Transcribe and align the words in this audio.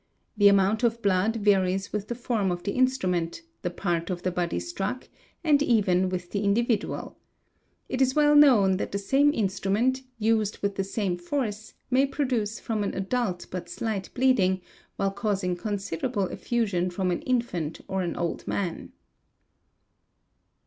The 0.35 0.47
amount 0.47 0.81
of 0.81 0.99
blood 1.03 1.35
varies 1.35 1.93
with 1.93 2.07
the 2.07 2.15
form 2.15 2.49
of 2.51 2.63
the 2.63 2.71
instrument, 2.71 3.43
the 3.61 3.69
part 3.69 4.09
of 4.09 4.25
e 4.25 4.31
body 4.31 4.59
struck, 4.59 5.07
and 5.43 5.61
even 5.61 6.09
with 6.09 6.31
the 6.31 6.43
individual. 6.43 7.19
It 7.87 8.01
is 8.01 8.15
well 8.15 8.35
known 8.35 8.77
that 8.77 8.91
the 8.93 8.97
same 8.97 9.31
instrument, 9.31 10.01
used 10.17 10.57
with 10.63 10.73
the 10.73 10.83
same 10.83 11.17
force, 11.19 11.75
may 11.91 12.07
produce 12.07 12.59
from 12.59 12.83
an 12.83 12.95
adult 12.95 13.45
but 13.51 13.69
slight 13.69 14.11
bleeding, 14.15 14.61
while 14.95 15.11
causing 15.11 15.55
considerable 15.55 16.25
effusion 16.29 16.89
from 16.89 17.11
an 17.11 17.21
infant 17.21 17.81
or 17.87 18.01
an 18.01 18.15
old 18.15 18.47
man. 18.47 18.93